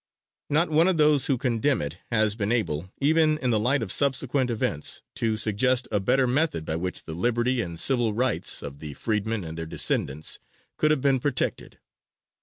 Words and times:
Not 0.49 0.71
one 0.71 0.87
of 0.87 0.97
those 0.97 1.27
who 1.27 1.37
condemn 1.37 1.79
it, 1.79 1.99
has 2.11 2.33
been 2.33 2.51
able, 2.51 2.91
even 2.99 3.37
in 3.37 3.51
the 3.51 3.59
light 3.59 3.83
of 3.83 3.91
subsequent 3.91 4.49
events, 4.49 5.03
to 5.17 5.37
suggest 5.37 5.87
a 5.91 5.99
better 5.99 6.25
method 6.25 6.65
by 6.65 6.75
which 6.77 7.03
the 7.03 7.13
liberty 7.13 7.61
and 7.61 7.79
civil 7.79 8.11
rights 8.11 8.63
of 8.63 8.79
the 8.79 8.95
freedmen 8.95 9.43
and 9.43 9.59
their 9.59 9.67
descendants 9.67 10.39
could 10.75 10.89
have 10.89 11.01
been 11.01 11.19
protected. 11.19 11.77